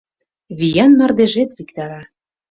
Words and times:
Виян 0.59 0.91
мардежет 0.99 1.49
виктара. 1.57 2.01